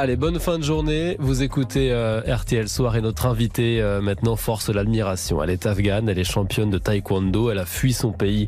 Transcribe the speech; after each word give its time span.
Allez, 0.00 0.14
bonne 0.14 0.38
fin 0.38 0.60
de 0.60 0.62
journée. 0.62 1.16
Vous 1.18 1.42
écoutez 1.42 1.90
euh, 1.90 2.20
RTL 2.20 2.68
Soir 2.68 2.94
et 2.94 3.00
notre 3.00 3.26
invitée 3.26 3.82
euh, 3.82 4.00
maintenant 4.00 4.36
force 4.36 4.68
l'admiration. 4.68 5.42
Elle 5.42 5.50
est 5.50 5.66
afghane, 5.66 6.08
elle 6.08 6.20
est 6.20 6.22
championne 6.22 6.70
de 6.70 6.78
taekwondo, 6.78 7.50
elle 7.50 7.58
a 7.58 7.66
fui 7.66 7.92
son 7.92 8.12
pays 8.12 8.46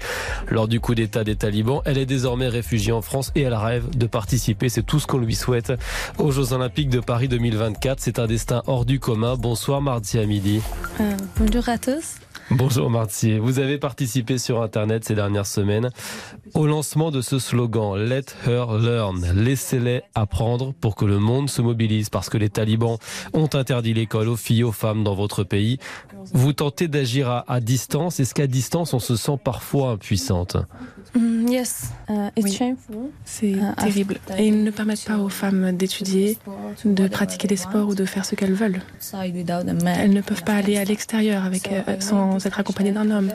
lors 0.48 0.68
du 0.68 0.78
coup 0.78 0.94
d'état 0.94 1.24
des 1.24 1.34
talibans. 1.34 1.82
Elle 1.86 1.98
est 1.98 2.06
désormais 2.06 2.46
réfugiée 2.46 2.92
en 2.92 3.02
France 3.02 3.32
et 3.34 3.42
elle 3.42 3.54
rêve 3.54 3.90
de 3.90 4.06
participer, 4.06 4.68
c'est 4.68 4.84
tout 4.84 5.00
ce 5.00 5.08
qu'on 5.08 5.18
lui 5.18 5.34
souhaite, 5.34 5.72
aux 6.18 6.30
Jeux 6.30 6.52
Olympiques 6.52 6.88
de 6.88 7.00
Paris 7.00 7.26
2024. 7.26 7.98
C'est 7.98 8.20
un 8.20 8.28
destin 8.28 8.62
hors 8.68 8.84
du 8.84 9.00
commun. 9.00 9.34
Bonsoir 9.34 9.82
Mardi 9.82 10.20
à 10.20 10.26
midi. 10.26 10.62
Euh, 11.00 11.16
bonjour 11.36 11.68
à 11.68 11.78
tous. 11.78 12.20
Bonjour 12.52 12.90
Martier. 12.90 13.38
Vous 13.38 13.60
avez 13.60 13.78
participé 13.78 14.36
sur 14.36 14.60
Internet 14.60 15.04
ces 15.04 15.14
dernières 15.14 15.46
semaines 15.46 15.90
au 16.54 16.66
lancement 16.66 17.12
de 17.12 17.20
ce 17.20 17.38
slogan 17.38 17.96
Let 17.96 18.24
her 18.44 18.76
learn. 18.76 19.24
Laissez-les 19.36 20.02
apprendre 20.16 20.74
pour 20.80 20.96
que 20.96 21.04
le 21.04 21.20
monde 21.20 21.39
se 21.48 21.62
mobilise 21.62 22.10
parce 22.10 22.28
que 22.28 22.38
les 22.38 22.50
talibans 22.50 22.98
ont 23.32 23.48
interdit 23.54 23.94
l'école 23.94 24.28
aux 24.28 24.36
filles, 24.36 24.64
aux 24.64 24.72
femmes 24.72 25.04
dans 25.04 25.14
votre 25.14 25.44
pays. 25.44 25.78
Vous 26.32 26.52
tentez 26.52 26.88
d'agir 26.88 27.44
à, 27.46 27.60
distance. 27.60 28.20
Est-ce 28.20 28.34
qu'à 28.34 28.46
distance 28.46 28.94
on 28.94 28.98
se 28.98 29.16
sent 29.16 29.38
parfois 29.42 29.92
impuissante? 29.92 30.56
Mm, 31.14 31.29
yes, 31.50 31.90
uh, 32.08 32.28
it's 32.36 32.44
Oui. 32.44 32.52
shameful. 32.52 32.96
C'est 33.24 33.54
Ah, 33.60 33.74
terrible. 33.82 34.16
Et 34.38 34.46
ils 34.46 34.62
ne 34.64 34.70
permettent 34.70 35.04
pas 35.04 35.18
aux 35.18 35.28
femmes 35.28 35.72
d'étudier, 35.72 36.38
de 36.84 37.08
pratiquer 37.08 37.48
des 37.48 37.56
sports 37.56 37.88
ou 37.88 37.94
de 37.94 38.04
faire 38.04 38.24
ce 38.24 38.34
qu'elles 38.34 38.54
veulent. 38.54 38.80
Elles 39.12 40.12
ne 40.12 40.20
peuvent 40.20 40.44
pas 40.44 40.54
aller 40.54 40.76
à 40.78 40.84
l'extérieur 40.84 41.44
avec, 41.44 41.70
euh, 41.72 41.82
sans 42.00 42.44
être 42.46 42.58
accompagnées 42.60 42.92
d'un 42.92 43.10
homme. 43.10 43.30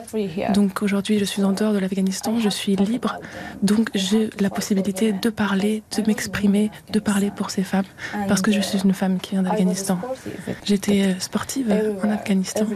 Donc 0.54 0.82
aujourd'hui, 0.82 1.18
je 1.18 1.24
suis 1.24 1.42
en 1.44 1.52
dehors 1.52 1.72
de 1.72 1.78
l'Afghanistan, 1.78 2.38
je 2.40 2.48
suis 2.48 2.76
libre. 2.76 3.18
Donc 3.62 3.90
j'ai 3.94 4.30
la 4.40 4.50
possibilité 4.50 5.12
de 5.12 5.30
parler, 5.30 5.82
de 5.96 6.02
m'exprimer, 6.06 6.70
de 6.92 6.98
parler 6.98 7.30
pour 7.34 7.50
ces 7.50 7.62
femmes. 7.62 7.84
Parce 8.28 8.42
que 8.42 8.52
je 8.52 8.60
suis 8.60 8.78
une 8.82 8.94
femme 8.94 9.18
qui 9.18 9.32
vient 9.32 9.42
d'Afghanistan. 9.42 9.98
J'étais 10.64 11.02
euh, 11.02 11.18
sportive 11.20 11.72
en 12.02 12.10
Afghanistan. 12.10 12.66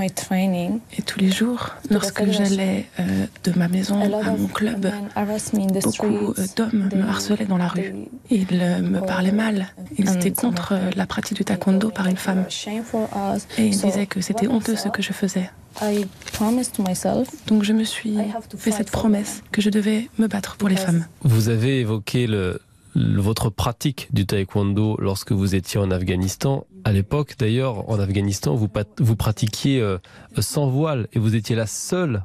Et 0.00 1.02
tous 1.02 1.18
les 1.18 1.30
jours, 1.30 1.70
lorsque 1.90 2.24
j'allais 2.30 2.86
euh, 2.98 3.26
de 3.44 3.58
ma 3.58 3.68
maison 3.68 4.00
à 4.00 4.30
mon 4.32 4.46
club, 4.48 4.84
men 4.84 5.08
harass 5.14 5.52
me 5.52 5.60
in 5.60 5.66
the 5.66 5.82
beaucoup 5.84 6.34
euh, 6.38 6.46
d'hommes 6.56 6.88
me 6.94 7.02
harcelaient 7.08 7.44
dans 7.44 7.58
la 7.58 7.68
rue. 7.68 7.94
Ils 8.30 8.46
euh, 8.52 8.80
me 8.80 9.00
parlaient 9.00 9.32
mal. 9.32 9.68
Ils 9.98 10.10
étaient 10.10 10.30
contre 10.32 10.74
la 10.96 11.06
pratique 11.06 11.36
du 11.36 11.44
taekwondo 11.44 11.90
par 11.90 12.06
une 12.06 12.16
femme. 12.16 12.44
Us. 12.48 13.46
Et 13.58 13.66
ils 13.66 13.78
disaient 13.78 14.06
que 14.06 14.20
c'était 14.20 14.46
honteux 14.48 14.76
ce 14.76 14.88
que 14.88 15.02
je 15.02 15.12
faisais. 15.12 15.50
I 15.80 16.06
promised 16.32 16.72
to 16.74 16.82
myself 16.82 17.28
Donc 17.46 17.62
je 17.62 17.72
me 17.72 17.84
suis 17.84 18.16
fait 18.58 18.72
cette 18.72 18.90
promesse 18.90 19.42
que 19.52 19.62
je 19.62 19.70
devais 19.70 20.08
me 20.18 20.26
battre 20.26 20.56
pour 20.56 20.68
les 20.68 20.76
femmes. 20.76 21.06
Vous 21.22 21.48
avez 21.48 21.80
évoqué 21.80 22.26
le- 22.26 22.60
votre 22.94 23.50
pratique 23.50 24.08
du 24.12 24.26
taekwondo 24.26 24.96
lorsque 24.98 25.32
vous 25.32 25.54
étiez 25.54 25.80
en 25.80 25.90
Afghanistan. 25.90 26.66
À 26.84 26.92
l'époque, 26.92 27.34
d'ailleurs, 27.38 27.88
en 27.88 27.98
Afghanistan, 27.98 28.54
vous, 28.54 28.68
pratiquiez 29.16 29.80
euh, 29.80 29.98
sans 30.38 30.68
voile 30.68 31.08
et 31.12 31.18
vous 31.18 31.34
étiez 31.34 31.56
la 31.56 31.66
seule 31.66 32.24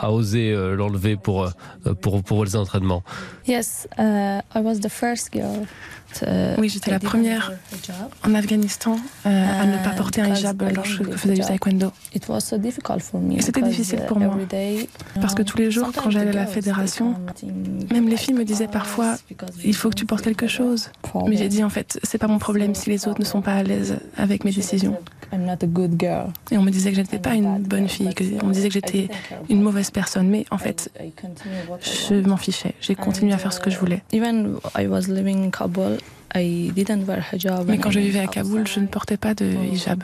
à 0.00 0.10
oser 0.12 0.52
euh, 0.52 0.74
l'enlever 0.76 1.16
pour, 1.16 1.44
euh, 1.44 1.94
pour, 1.94 2.22
pour 2.22 2.44
les 2.44 2.56
entraînements. 2.56 3.02
Yes, 3.46 3.88
uh, 3.98 4.02
I 4.54 4.60
was 4.62 4.76
the 4.80 4.88
first 4.88 5.30
girl. 5.32 5.66
to- 6.18 6.26
Oui, 6.58 6.68
j'étais 6.70 6.90
la 6.90 6.98
première. 7.00 7.52
En 8.24 8.34
Afghanistan, 8.34 8.96
euh, 9.26 9.62
à 9.62 9.66
ne 9.66 9.76
pas 9.84 9.90
porter 9.90 10.22
un 10.22 10.34
hijab 10.34 10.62
lorsque 10.74 11.04
je 11.04 11.16
faisais 11.16 11.34
du 11.34 11.40
taekwondo. 11.42 11.92
It 12.14 12.26
was 12.28 12.40
so 12.40 12.56
difficult 12.56 13.00
for 13.02 13.20
me 13.20 13.34
Et 13.36 13.42
c'était 13.42 13.60
because, 13.60 13.76
difficile 13.76 14.00
uh, 14.04 14.06
pour 14.06 14.18
moi. 14.18 14.28
every 14.34 14.46
day, 14.46 14.88
Parce 15.20 15.34
que 15.34 15.42
tous 15.42 15.58
les 15.58 15.70
jours, 15.70 15.90
quand 15.94 16.10
j'allais 16.10 16.30
à 16.30 16.32
la 16.32 16.46
fédération, 16.46 17.14
même 17.92 18.08
les 18.08 18.16
filles 18.16 18.34
me 18.34 18.44
disaient 18.44 18.68
parfois, 18.68 19.16
il 19.64 19.74
faut 19.74 19.90
que 19.90 19.96
tu 19.96 20.06
portes 20.06 20.24
quelque 20.24 20.46
chose. 20.46 20.90
Mais 21.26 21.36
j'ai 21.36 21.48
dit 21.48 21.62
en 21.62 21.68
fait, 21.70 21.98
c'est 22.02 22.18
pas 22.18 22.26
mon 22.28 22.38
problème 22.38 22.74
si 22.74 22.88
les 22.90 23.06
autres 23.06 23.20
ne 23.20 23.26
sont 23.26 23.42
pas 23.42 23.52
à 23.54 23.62
l'aise 23.62 23.98
avec 24.16 24.44
mes 24.44 24.52
décisions. 24.52 24.96
I'm 25.30 25.44
not 25.44 25.58
a 25.62 25.66
good 25.66 25.96
girl. 26.00 26.28
Et 26.50 26.56
on 26.56 26.62
me 26.62 26.70
disait 26.70 26.88
que 26.88 26.96
j'étais 26.96 27.18
pas 27.18 27.34
une 27.34 27.58
bonne 27.58 27.86
fille, 27.86 28.14
que 28.14 28.24
on 28.42 28.46
me 28.46 28.54
disait 28.54 28.68
que 28.68 28.74
j'étais 28.74 29.08
une 29.50 29.60
mauvaise 29.60 29.87
personne. 29.90 30.28
Mais 30.28 30.44
en 30.50 30.58
fait, 30.58 30.90
je 31.80 32.14
m'en 32.26 32.36
fichais. 32.36 32.74
J'ai 32.80 32.94
continué 32.94 33.32
à 33.32 33.38
faire 33.38 33.52
ce 33.52 33.60
que 33.60 33.70
je 33.70 33.78
voulais. 33.78 34.02
Wear 37.06 37.24
hijab. 37.32 37.68
Mais 37.68 37.78
quand 37.78 37.90
je 37.90 38.00
vivais 38.00 38.20
à 38.20 38.26
Kaboul, 38.26 38.66
je 38.66 38.80
ne 38.80 38.86
portais 38.86 39.16
pas 39.16 39.34
de 39.34 39.46
hijab. 39.72 40.02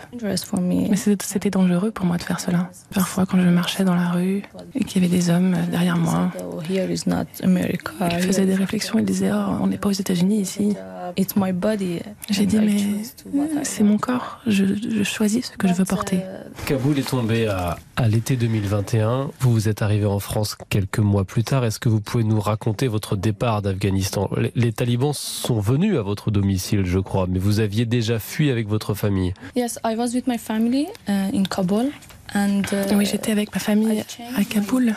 Mais 0.62 0.97
c'était 0.97 1.50
dangereux 1.50 1.91
pour 1.91 2.06
moi 2.06 2.17
de 2.17 2.22
faire 2.22 2.41
cela. 2.41 2.71
Parfois, 2.95 3.27
quand 3.27 3.39
je 3.41 3.49
marchais 3.49 3.84
dans 3.84 3.95
la 3.95 4.09
rue 4.09 4.43
et 4.75 4.84
qu'il 4.84 5.03
y 5.03 5.05
avait 5.05 5.15
des 5.15 5.31
hommes 5.31 5.56
derrière 5.71 5.97
moi, 5.97 6.33
ils 6.71 8.22
faisaient 8.22 8.47
des 8.47 8.55
réflexions, 8.55 8.99
ils 8.99 9.05
disaient 9.05 9.33
Oh, 9.33 9.56
on 9.61 9.66
n'est 9.66 9.78
pas 9.78 9.91
aux 9.91 9.93
États-Unis 9.93 10.41
ici. 10.41 10.77
It's 11.16 11.37
my 11.37 11.53
body. 11.53 12.00
J'ai 12.31 12.47
dit 12.47 12.59
Mais 12.59 13.65
c'est 13.65 13.82
mon 13.84 13.98
corps, 13.98 14.41
je, 14.47 14.65
je 14.65 15.03
choisis 15.03 15.47
ce 15.53 15.56
que 15.56 15.69
je 15.69 15.75
veux 15.75 15.84
porter. 15.84 16.20
Kaboul 16.66 16.98
est 16.98 17.09
tombé 17.09 17.47
à, 17.47 17.76
à 17.97 18.09
l'été 18.09 18.37
2021. 18.37 19.31
Vous 19.41 19.53
vous 19.53 19.69
êtes 19.69 19.82
arrivé 19.82 20.06
en 20.06 20.19
France 20.19 20.56
quelques 20.69 20.98
mois 20.98 21.25
plus 21.25 21.44
tard. 21.44 21.65
Est-ce 21.65 21.78
que 21.81 21.88
vous 21.88 22.00
pouvez 22.00 22.25
nous 22.25 22.41
raconter 22.41 22.87
votre 22.88 23.16
départ 23.16 23.62
d'Afghanistan? 23.62 24.28
Les, 24.37 24.53
les 24.54 24.72
talibans 24.72 25.12
sont 25.12 25.60
venus 25.60 25.97
à 25.98 26.03
votre 26.03 26.31
domicile, 26.31 26.84
je 26.84 26.98
crois, 26.98 27.26
mais 27.28 27.38
vous 27.38 27.60
aviez 27.60 27.86
déjà 27.86 28.19
fui 28.19 28.50
avec 28.50 28.69
votre 28.69 28.94
famille. 28.94 29.34
Yes, 29.56 29.78
I 29.84 29.94
was 29.97 30.15
with 30.15 30.26
my 30.26 30.38
family 30.38 30.86
uh, 31.09 31.34
in 31.34 31.44
Kabul. 31.44 31.86
And, 32.34 32.62
uh, 32.72 32.94
Oui, 32.94 33.06
j'étais 33.06 33.32
avec 33.32 33.54
ma 33.54 33.60
famille 33.60 34.03
à 34.36 34.44
Kaboul 34.44 34.94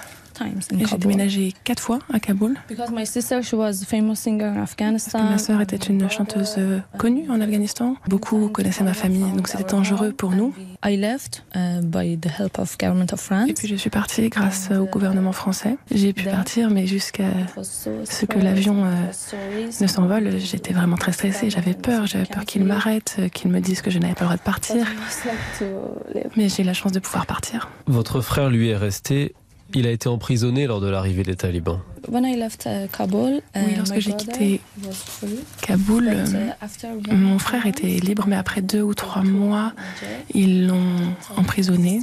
j'ai 0.72 0.98
déménagé 0.98 1.54
quatre 1.64 1.82
fois 1.82 2.00
à 2.14 2.20
Kaboul. 2.20 2.56
Because 2.70 2.92
my 2.92 3.06
sister, 3.06 3.42
she 3.42 3.54
was 3.54 3.84
a 3.84 3.86
famous 3.86 4.16
singer 4.16 4.46
in 4.46 4.62
Afghanistan. 4.62 5.24
Ma 5.24 5.38
sœur 5.38 5.62
était 5.62 5.78
une 5.78 6.10
chanteuse 6.10 6.56
euh, 6.58 6.80
connue 6.98 7.30
en 7.30 7.42
Afghanistan. 7.42 7.96
Beaucoup 8.08 8.50
connaissaient 8.50 8.84
ma 8.84 8.94
famille, 8.94 9.32
donc 9.36 9.48
c'était 9.48 9.64
dangereux 9.64 10.12
pour 10.12 10.32
nous. 10.32 10.54
I 10.86 10.96
left 10.96 11.44
uh, 11.56 11.82
by 11.82 12.18
the 12.18 12.30
help 12.30 12.60
of 12.60 12.78
government 12.78 13.12
of 13.12 13.20
France. 13.20 13.50
Et 13.50 13.54
puis 13.54 13.68
je 13.68 13.76
suis 13.76 13.90
partie 13.90 14.30
grâce 14.30 14.70
au 14.72 14.86
gouvernement 14.86 15.32
français. 15.32 15.78
J'ai 15.92 16.14
pu 16.14 16.26
partir, 16.26 16.70
mais 16.70 16.88
jusqu'à 16.88 17.32
ce 17.62 18.26
que 18.26 18.40
l'avion 18.40 18.86
euh, 18.86 19.72
ne 19.82 19.88
s'envole, 19.88 20.38
j'étais 20.40 20.74
vraiment 20.74 20.98
très 20.98 21.12
stressée. 21.12 21.50
J'avais 21.50 21.74
peur, 21.74 22.06
j'avais 22.06 22.26
peur 22.26 22.46
qu'il 22.46 22.64
m'arrête, 22.64 23.16
euh, 23.20 23.30
qu'il 23.30 23.52
me 23.52 23.60
dise 23.60 23.82
que 23.82 23.92
je 23.92 24.00
n'avais 24.00 24.14
pas 24.14 24.22
le 24.22 24.28
droit 24.28 24.38
de 24.38 24.42
partir. 24.42 24.86
Mais 26.36 26.50
j'ai 26.50 26.64
eu 26.64 26.66
la 26.66 26.74
chance 26.74 26.92
de 26.92 27.00
pouvoir 27.00 27.26
partir. 27.26 27.70
Votre 27.88 28.22
frère, 28.22 28.50
lui, 28.50 28.70
est 28.70 28.78
resté. 28.78 29.34
Il 29.74 29.86
a 29.86 29.92
été 29.92 30.08
emprisonné 30.10 30.68
lors 30.68 30.82
de 30.82 30.88
l'arrivée 30.88 31.24
des 31.24 31.36
talibans. 31.36 31.80
When 32.10 32.24
I 32.24 32.38
left 32.38 32.66
uh, 32.66 32.88
Kabul, 32.88 33.36
uh, 33.36 33.40
Oui, 33.56 33.76
lorsque 33.76 34.00
j'ai 34.00 34.14
quitté. 34.14 34.62
Kaboul, 35.62 36.08
euh, 36.08 36.26
uh, 37.12 37.14
mon 37.14 37.38
frère 37.38 37.66
était 37.66 37.88
libre, 37.88 38.26
mais 38.28 38.38
après 38.38 38.62
deux 38.62 38.82
ou 38.82 38.94
trois 38.94 39.24
mois, 39.24 39.74
ils 40.34 40.68
l'ont 40.68 41.14
emprisonné. 41.36 42.00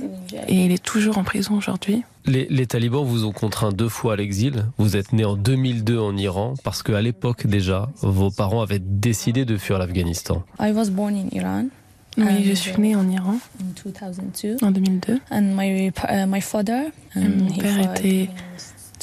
Et 0.48 0.66
il 0.66 0.72
est 0.72 0.82
toujours 0.82 1.16
en 1.16 1.24
prison 1.24 1.56
aujourd'hui. 1.56 2.02
Les, 2.26 2.46
les 2.50 2.66
talibans 2.66 3.04
vous 3.04 3.24
ont 3.24 3.32
contraint 3.32 3.72
deux 3.72 3.88
fois 3.88 4.14
à 4.14 4.16
l'exil. 4.16 4.66
Vous 4.78 4.96
êtes 4.96 5.12
né 5.12 5.24
en 5.24 5.36
2002 5.36 5.98
en 5.98 6.16
Iran 6.16 6.54
parce 6.64 6.82
qu'à 6.82 7.00
l'époque 7.00 7.46
déjà, 7.46 7.88
vos 8.02 8.30
parents 8.30 8.62
avaient 8.62 8.80
décidé 8.80 9.44
de 9.44 9.56
fuir 9.56 9.78
l'Afghanistan. 9.78 10.42
I 10.60 10.72
was 10.72 10.90
born 10.90 11.14
in 11.14 11.28
Iran 11.32 11.68
Oui, 12.16 12.44
je 12.44 12.52
suis 12.54 12.80
née 12.80 12.94
en 12.94 13.08
Iran 13.10 13.38
in 13.60 13.72
2002, 13.84 14.56
en 14.62 14.70
2002. 14.70 15.20
and 15.30 15.54
my 15.56 15.88
uh, 15.88 16.26
my 16.26 16.40
father, 16.40 16.92
um, 17.16 17.22
mon 17.38 17.52
père 17.52 17.94
était 17.96 18.28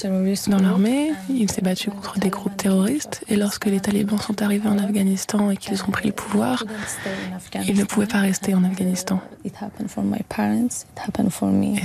Dans 0.04 0.60
l'armée, 0.60 1.12
il 1.30 1.52
s'est 1.52 1.62
battu 1.62 1.92
contre 1.92 2.18
des 2.20 2.30
groupes 2.30 2.58
terroristes. 2.58 3.24
Et 3.28 3.36
lorsque 3.36 3.66
les 3.66 3.80
talibans 3.80 4.20
sont 4.20 4.42
arrivés 4.42 4.68
en 4.68 4.80
Afghanistan 4.80 5.52
et 5.52 5.58
qu'ils 5.58 5.84
ont 5.84 5.92
pris 5.92 6.08
le 6.08 6.14
pouvoir, 6.14 6.64
il 7.68 7.78
ne 7.78 7.84
pouvait 7.84 8.08
pas 8.08 8.22
rester 8.22 8.56
en 8.56 8.64
Afghanistan. 8.64 9.22
Et 9.44 9.52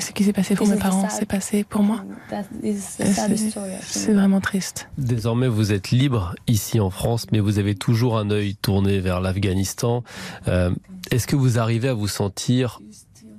ce 0.01 0.13
qui 0.13 0.25
s'est 0.25 0.33
passé 0.33 0.55
pour 0.55 0.67
mes 0.67 0.77
parents 0.77 1.09
s'est 1.09 1.27
passé 1.27 1.65
pour 1.65 1.83
moi. 1.83 2.05
That 2.31 2.45
is 2.63 2.79
a 3.01 3.07
Et 3.07 3.13
sad 3.13 3.37
C'est 3.83 4.13
vraiment 4.13 4.41
triste. 4.41 4.89
Désormais, 4.97 5.49
vous 5.49 5.73
êtes 5.73 5.91
libre 5.91 6.35
ici 6.47 6.81
en 6.81 6.91
France, 6.91 7.27
mais 7.33 7.41
vous 7.41 7.59
avez 7.59 7.75
toujours 7.75 8.19
un 8.19 8.31
œil 8.31 8.57
tourné 8.57 9.01
vers 9.01 9.21
l'Afghanistan. 9.21 10.05
Euh, 10.49 10.71
Est-ce 11.11 11.27
que 11.27 11.37
vous 11.37 11.59
arrivez 11.59 11.89
à 11.89 11.95
vous 11.95 12.09
sentir 12.09 12.81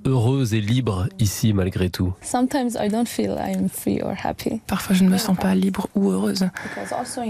heureuse 0.06 0.54
et 0.54 0.62
libre 0.62 1.08
ici 1.20 1.54
malgré 1.54 1.90
tout 1.90 2.14
Sometimes 2.22 2.72
I 2.80 2.90
don't 2.90 3.08
feel 3.08 3.36
I'm 3.38 3.70
free 3.70 4.02
or 4.02 4.14
happy. 4.24 4.62
Parfois, 4.68 4.96
je 4.96 5.04
ne 5.04 5.10
me 5.10 5.18
sens 5.18 5.38
pas 5.38 5.54
libre 5.56 5.88
ou 5.96 6.10
heureuse. 6.12 6.48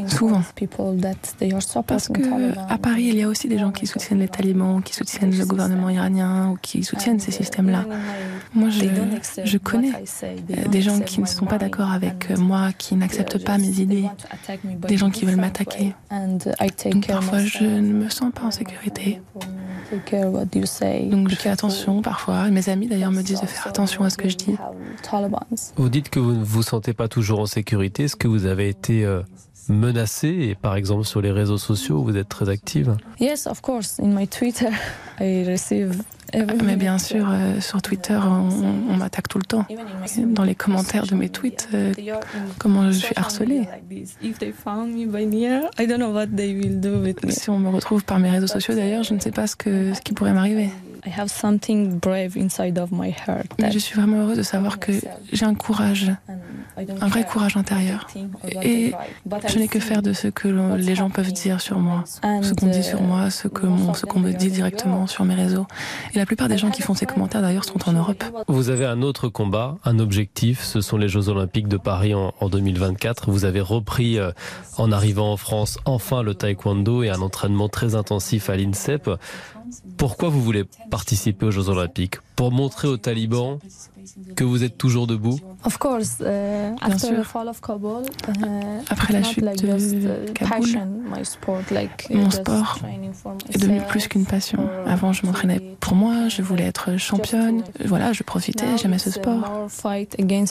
Souvent. 0.08 0.38
Paris, 0.38 0.46
people 0.56 1.00
that 1.02 1.36
they 1.40 1.54
are 1.54 1.84
Parce 1.86 2.08
que 2.08 2.22
Taliban. 2.22 2.66
à 2.70 2.78
Paris, 2.78 3.06
il 3.06 3.16
y 3.18 3.24
a 3.24 3.28
aussi 3.28 3.48
des 3.48 3.58
gens 3.58 3.72
qui 3.72 3.88
soutiennent 3.88 4.20
les 4.20 4.28
talibans, 4.28 4.82
qui 4.82 4.94
soutiennent 4.94 5.38
le 5.38 5.46
gouvernement 5.46 5.90
iranien 5.90 6.50
ou 6.52 6.58
qui 6.62 6.84
soutiennent 6.84 7.20
ces 7.20 7.32
systèmes-là. 7.32 7.86
Moi, 8.54 8.70
je, 8.70 8.86
je 9.44 9.58
connais 9.58 9.92
euh, 10.24 10.68
des 10.70 10.82
gens 10.82 11.00
qui 11.00 11.22
ne 11.22 11.26
sont 11.26 11.46
pas 11.46 11.58
d'accord 11.58 11.92
avec 11.92 12.32
euh, 12.32 12.38
moi, 12.38 12.72
qui 12.78 12.96
n'acceptent 12.96 13.44
pas 13.44 13.58
mes 13.58 13.80
idées, 13.80 14.06
des 14.88 14.98
gens 14.98 15.10
qui 15.10 15.26
veulent 15.26 15.36
m'attaquer. 15.36 15.94
Donc 16.92 17.08
parfois, 17.08 17.40
je 17.40 17.64
ne 17.64 17.94
me 17.94 18.10
sens 18.10 18.32
pas 18.34 18.44
en 18.44 18.52
sécurité. 18.52 19.22
Donc 21.10 21.30
je 21.30 21.36
fais 21.36 21.50
attention 21.50 22.02
parfois. 22.02 22.50
Mes 22.50 22.70
amis 22.70 22.88
d'ailleurs 22.88 23.12
me 23.12 23.22
disent 23.22 23.42
de 23.42 23.46
faire 23.46 23.68
attention 23.68 24.04
à 24.04 24.10
ce 24.10 24.18
que 24.18 24.30
je 24.30 24.36
dis. 24.36 24.56
Vous 25.76 25.90
dites 25.90 26.10
que 26.10 26.20
vous 26.20 26.34
ne 26.34 26.44
vous 26.44 26.64
sentez 26.64 26.94
pas 26.94 27.08
toujours 27.08 27.40
en 27.40 27.46
sécurité. 27.46 28.04
Est-ce 28.04 28.16
que 28.16 28.28
vous 28.28 28.46
avez 28.46 28.70
été 28.70 29.06
euh, 29.06 29.22
menacée 29.70 30.48
et 30.50 30.56
par 30.56 30.76
exemple 30.76 31.06
sur 31.06 31.22
les 31.22 31.32
réseaux 31.32 31.58
sociaux, 31.58 32.02
vous 32.02 32.16
êtes 32.18 32.30
très 32.30 32.50
active 32.50 32.96
Yes, 33.20 33.48
of 33.48 33.62
course. 33.62 34.00
In 34.00 34.08
my 34.08 34.28
Twitter, 34.28 34.70
I 35.20 35.44
receive 35.50 36.04
mais 36.64 36.76
bien 36.76 36.98
sûr, 36.98 37.28
euh, 37.30 37.60
sur 37.62 37.82
Twitter, 37.82 38.20
on, 38.22 38.50
on 38.90 38.98
m'attaque 38.98 39.28
tout 39.28 39.38
le 39.38 39.46
temps. 39.46 39.66
Dans 40.28 40.44
les 40.44 40.56
commentaires 40.56 41.06
de 41.06 41.16
mes 41.16 41.30
tweets, 41.30 41.70
euh, 41.74 41.94
comment 42.58 42.92
je 42.92 42.98
suis 42.98 43.14
harcelée. 43.16 43.68
Si 47.30 47.50
on 47.50 47.60
me 47.60 47.70
retrouve 47.70 48.04
par 48.04 48.20
mes 48.20 48.30
réseaux 48.30 48.48
sociaux, 48.48 48.76
d'ailleurs, 48.76 49.04
je 49.04 49.14
ne 49.14 49.20
sais 49.20 49.32
pas 49.32 49.48
ce, 49.48 49.56
que, 49.56 49.94
ce 49.94 50.02
qui 50.02 50.14
pourrait 50.14 50.34
m'arriver. 50.34 50.70
Mais 53.60 53.72
je 53.72 53.80
suis 53.80 53.96
vraiment 53.96 54.22
heureuse 54.22 54.38
de 54.38 54.44
savoir 54.44 54.80
que 54.80 54.92
j'ai 55.32 55.46
un 55.46 55.56
courage, 55.56 56.12
un 56.78 57.08
vrai 57.08 57.24
courage 57.26 57.58
intérieur. 57.58 58.08
Et 58.64 58.94
je 59.48 59.60
n'ai 59.60 59.68
que 59.68 59.80
faire 59.80 60.02
de 60.02 60.14
ce 60.14 60.28
que 60.28 60.48
les 60.76 60.96
gens 60.96 61.10
peuvent 61.10 61.32
dire 61.32 61.62
sur 61.62 61.80
moi, 61.80 62.04
ce 62.06 62.54
qu'on 62.54 62.68
dit 62.68 62.84
sur 62.84 63.02
moi, 63.02 63.30
ce 63.30 63.48
qu'on 63.48 63.94
ce 63.94 64.06
qu'on 64.06 64.20
me 64.20 64.32
dit 64.32 64.50
directement 64.50 65.08
sur 65.08 65.26
mes 65.26 65.36
réseaux. 65.36 65.68
Et 66.14 66.18
la 66.18 66.26
plupart 66.26 66.48
des 66.48 66.58
gens 66.58 66.70
qui 66.70 66.82
font 66.82 66.94
ces 66.94 67.06
commentaires 67.06 67.42
d'ailleurs 67.42 67.66
sont 67.66 67.90
en 67.90 67.94
Europe. 67.94 68.24
Vous 68.48 68.70
avez 68.70 68.86
un 68.86 69.02
autre 69.02 69.30
combat, 69.30 69.78
un 69.86 70.00
objectif, 70.00 70.64
ce 70.64 70.82
sont 70.82 70.98
les 70.98 71.10
Jeux 71.10 71.30
Olympiques 71.30 71.68
de 71.68 71.78
Paris 71.78 72.14
en, 72.14 72.34
en 72.40 72.50
2024. 72.50 73.30
Vous 73.32 73.46
avez 73.46 73.62
repris 73.62 74.20
euh, 74.20 74.32
en 74.78 74.92
arrivant 74.92 75.32
en 75.32 75.38
France 75.38 75.78
enfin 75.86 76.22
le 76.24 76.36
taekwondo 76.36 77.04
et 77.04 77.10
un 77.10 77.22
entraînement 77.22 77.70
très 77.70 77.96
intensif 77.96 78.50
à 78.50 78.56
l'INSEP. 78.56 79.10
Pourquoi 79.98 80.30
vous 80.30 80.42
voulez 80.42 80.64
participer 80.90 81.46
aux 81.46 81.52
Jeux 81.52 81.70
Olympiques? 81.70 82.18
Pour 82.36 82.52
montrer 82.52 82.88
aux 82.88 82.98
talibans 82.98 83.60
que 84.36 84.44
vous 84.44 84.64
êtes 84.64 84.78
toujours 84.78 85.08
debout 85.08 85.40
Of 85.64 85.78
course, 85.78 86.20
uh, 86.20 86.24
Bien 86.86 86.98
sûr. 86.98 87.20
uh, 87.20 88.44
Après 88.90 89.14
la 89.14 89.24
chute 89.24 89.44
de 89.44 90.32
Kaboul, 90.34 90.68
mon 92.10 92.30
sport 92.32 92.80
est 93.50 93.58
devenu 93.58 93.82
plus 93.88 94.08
qu'une 94.08 94.26
passion. 94.26 94.70
Avant, 94.86 95.14
je 95.14 95.26
m'entraînais 95.26 95.78
pour 95.80 95.96
moi, 95.96 96.28
je 96.30 96.42
voulais 96.42 96.66
être 96.66 96.98
championne. 96.98 97.64
Voilà, 97.86 98.14
je 98.14 98.24
profitais, 98.24 98.78
j'aimais 98.78 99.00
ce 99.00 99.12
sport. 99.12 99.68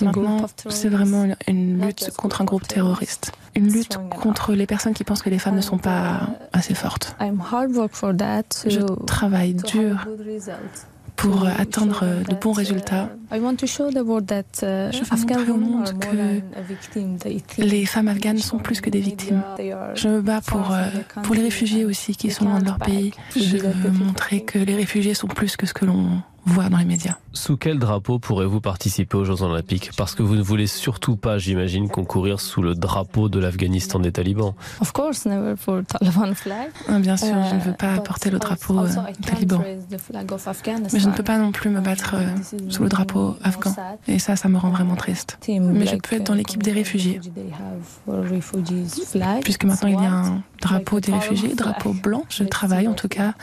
Maintenant, 0.02 0.46
c'est 0.68 0.88
vraiment 0.88 1.26
une 1.46 1.84
lutte 1.84 2.10
contre 2.16 2.40
un 2.40 2.44
groupe 2.44 2.66
terroriste. 2.66 3.32
Une 3.54 3.72
lutte 3.72 3.98
contre 4.10 4.52
les 4.52 4.66
personnes 4.66 4.92
qui 4.92 5.04
pensent 5.04 5.22
que 5.22 5.30
les 5.30 5.38
femmes 5.38 5.56
ne 5.56 5.60
sont 5.62 5.78
pas 5.78 6.28
assez 6.52 6.74
fortes. 6.74 7.16
Je 7.20 9.04
travaille 9.06 9.54
dur 9.54 10.06
pour 11.26 11.46
atteindre 11.46 12.04
de 12.28 12.34
bons 12.34 12.52
résultats. 12.52 13.10
Je 13.32 13.38
veux 13.38 15.04
montrer 15.04 15.50
au 15.50 15.56
monde 15.56 15.92
que 15.98 17.62
les 17.62 17.86
femmes 17.86 18.08
afghanes 18.08 18.38
sont 18.38 18.58
plus 18.58 18.80
que 18.80 18.90
des 18.90 19.00
victimes. 19.00 19.42
Je 19.94 20.08
me 20.08 20.20
bats 20.20 20.40
pour, 20.40 20.72
euh, 20.72 20.86
pour 21.22 21.34
les 21.34 21.42
réfugiés 21.42 21.84
aussi 21.84 22.14
qui 22.14 22.30
sont 22.30 22.44
loin 22.44 22.60
de 22.60 22.66
leur 22.66 22.78
pays. 22.78 23.12
Je 23.34 23.56
veux 23.56 23.90
montrer 23.90 24.42
que 24.42 24.58
les 24.58 24.76
réfugiés 24.76 25.14
sont 25.14 25.28
plus 25.28 25.56
que 25.56 25.66
ce 25.66 25.74
que 25.74 25.84
l'on 25.84 26.22
voit 26.44 26.68
dans 26.68 26.78
les 26.78 26.84
médias. 26.84 27.16
Sous 27.36 27.58
quel 27.58 27.78
drapeau 27.78 28.18
pourrez-vous 28.18 28.62
participer 28.62 29.14
aux 29.14 29.24
Jeux 29.26 29.42
Olympiques? 29.42 29.90
Parce 29.98 30.14
que 30.14 30.22
vous 30.22 30.36
ne 30.36 30.42
voulez 30.42 30.66
surtout 30.66 31.16
pas, 31.16 31.36
j'imagine, 31.36 31.90
concourir 31.90 32.40
sous 32.40 32.62
le 32.62 32.74
drapeau 32.74 33.28
de 33.28 33.38
l'Afghanistan 33.38 33.98
des 33.98 34.10
talibans. 34.10 34.54
Of 34.80 34.92
course, 34.92 35.26
never 35.26 35.54
for 35.54 35.82
Taliban 35.84 36.34
flag. 36.34 36.70
Ah, 36.88 36.98
Bien 36.98 37.18
sûr, 37.18 37.34
je 37.50 37.54
ne 37.56 37.60
veux 37.60 37.74
pas 37.74 37.98
porter 38.00 38.30
le 38.30 38.38
drapeau 38.38 38.78
euh, 38.78 38.88
taliban. 39.20 39.62
Mais 39.62 40.98
je 40.98 41.08
ne 41.08 41.14
peux 41.14 41.22
pas 41.22 41.36
non 41.36 41.52
plus 41.52 41.68
me 41.68 41.82
battre 41.82 42.14
euh, 42.14 42.70
sous 42.70 42.84
le 42.84 42.88
drapeau 42.88 43.36
afghan. 43.42 43.74
Et 44.08 44.18
ça, 44.18 44.34
ça 44.34 44.48
me 44.48 44.56
rend 44.56 44.70
vraiment 44.70 44.96
triste. 44.96 45.38
Mais 45.46 45.86
je 45.86 45.96
peux 45.96 46.16
être 46.16 46.24
dans 46.28 46.34
l'équipe 46.34 46.62
des 46.62 46.72
réfugiés. 46.72 47.20
Puisque 49.42 49.64
maintenant 49.64 49.88
il 49.88 50.02
y 50.02 50.06
a 50.06 50.10
un 50.10 50.42
drapeau 50.62 51.00
des 51.00 51.12
réfugiés, 51.12 51.54
drapeau 51.54 51.92
blanc. 51.92 52.24
Je 52.30 52.44
travaille 52.44 52.88
en 52.88 52.94
tout 52.94 53.08
cas. 53.08 53.34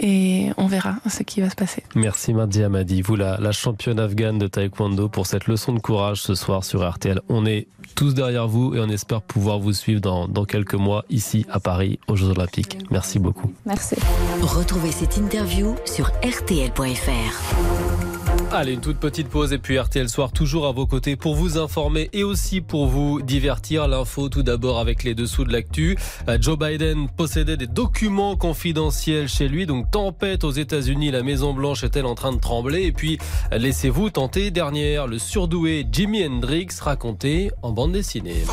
Et 0.00 0.50
on 0.58 0.66
verra 0.66 0.96
ce 1.08 1.22
qui 1.22 1.40
va 1.40 1.48
se 1.48 1.56
passer. 1.56 1.82
Merci 1.94 2.34
Mardi 2.34 2.62
Amadi, 2.62 3.00
vous 3.00 3.16
la, 3.16 3.37
la 3.38 3.52
championne 3.52 3.98
afghane 4.00 4.38
de 4.38 4.46
taekwondo 4.46 5.08
pour 5.08 5.26
cette 5.26 5.46
leçon 5.46 5.72
de 5.72 5.78
courage 5.80 6.20
ce 6.22 6.34
soir 6.34 6.64
sur 6.64 6.88
RTL. 6.88 7.20
On 7.28 7.46
est 7.46 7.66
tous 7.94 8.14
derrière 8.14 8.48
vous 8.48 8.74
et 8.74 8.80
on 8.80 8.88
espère 8.88 9.22
pouvoir 9.22 9.58
vous 9.58 9.72
suivre 9.72 10.00
dans, 10.00 10.28
dans 10.28 10.44
quelques 10.44 10.74
mois 10.74 11.04
ici 11.10 11.46
à 11.50 11.60
Paris 11.60 11.98
aux 12.08 12.16
Jeux 12.16 12.28
Olympiques. 12.28 12.78
Merci 12.90 13.18
beaucoup. 13.18 13.52
Merci. 13.66 13.96
Retrouvez 14.42 14.92
cette 14.92 15.16
interview 15.16 15.76
sur 15.84 16.08
rtl.fr. 16.22 18.07
Allez, 18.50 18.72
une 18.72 18.80
toute 18.80 18.96
petite 18.96 19.28
pause 19.28 19.52
et 19.52 19.58
puis 19.58 19.78
RTL 19.78 20.08
Soir 20.08 20.32
toujours 20.32 20.66
à 20.66 20.72
vos 20.72 20.86
côtés 20.86 21.16
pour 21.16 21.34
vous 21.34 21.58
informer 21.58 22.08
et 22.14 22.24
aussi 22.24 22.62
pour 22.62 22.86
vous 22.86 23.20
divertir. 23.20 23.86
L'info 23.86 24.30
tout 24.30 24.42
d'abord 24.42 24.78
avec 24.78 25.04
les 25.04 25.14
dessous 25.14 25.44
de 25.44 25.52
l'actu. 25.52 25.98
Euh, 26.28 26.38
Joe 26.40 26.58
Biden 26.58 27.08
possédait 27.14 27.58
des 27.58 27.66
documents 27.66 28.36
confidentiels 28.36 29.28
chez 29.28 29.48
lui, 29.48 29.66
donc 29.66 29.90
tempête 29.90 30.44
aux 30.44 30.50
États-Unis. 30.50 31.10
La 31.10 31.22
Maison 31.22 31.52
Blanche 31.52 31.84
est-elle 31.84 32.06
en 32.06 32.14
train 32.14 32.32
de 32.32 32.40
trembler? 32.40 32.84
Et 32.84 32.92
puis 32.92 33.18
laissez-vous 33.52 34.08
tenter 34.08 34.50
dernière, 34.50 35.06
le 35.06 35.18
surdoué 35.18 35.86
Jimi 35.92 36.26
Hendrix 36.26 36.68
raconté 36.80 37.50
en 37.60 37.72
bande 37.72 37.92
dessinée. 37.92 38.44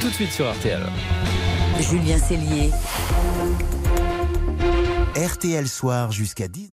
Tout 0.00 0.08
de 0.08 0.14
suite 0.14 0.32
sur 0.32 0.50
RTL. 0.50 0.82
Julien 1.78 2.18
Cellier. 2.18 2.70
RTL 5.14 5.68
Soir 5.68 6.10
jusqu'à 6.10 6.48
10. 6.48 6.70